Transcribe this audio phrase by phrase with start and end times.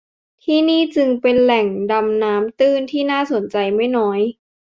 [0.43, 4.19] ที่นี่จึงเป็นแหล่งดำน้ำตื้นที่น่าสนใจไม่น้อย